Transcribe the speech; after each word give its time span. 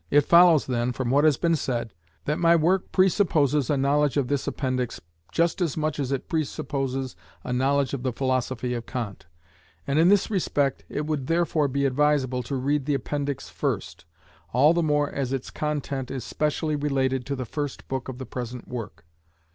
It 0.09 0.21
follows 0.25 0.65
then, 0.65 0.93
from 0.93 1.11
what 1.11 1.25
has 1.25 1.37
been 1.37 1.55
said, 1.55 1.93
that 2.25 2.39
my 2.39 2.55
work 2.55 2.91
presupposes 2.91 3.69
a 3.69 3.77
knowledge 3.77 4.17
of 4.17 4.29
this 4.29 4.47
appendix 4.47 4.99
just 5.31 5.61
as 5.61 5.77
much 5.77 5.99
as 5.99 6.11
it 6.11 6.27
presupposes 6.27 7.15
a 7.43 7.53
knowledge 7.53 7.93
of 7.93 8.01
the 8.01 8.11
philosophy 8.11 8.73
of 8.73 8.87
Kant; 8.87 9.27
and 9.85 9.99
in 9.99 10.09
this 10.09 10.31
respect 10.31 10.83
it 10.89 11.05
would 11.05 11.27
therefore 11.27 11.67
be 11.67 11.85
advisable 11.85 12.41
to 12.41 12.55
read 12.55 12.87
the 12.87 12.95
appendix 12.95 13.47
first, 13.49 14.05
all 14.53 14.73
the 14.73 14.81
more 14.81 15.07
as 15.11 15.31
its 15.31 15.51
content 15.51 16.09
is 16.09 16.23
specially 16.23 16.75
related 16.75 17.23
to 17.27 17.35
the 17.35 17.45
first 17.45 17.87
book 17.87 18.09
of 18.09 18.17
the 18.17 18.25
present 18.25 18.67
work. 18.67 19.05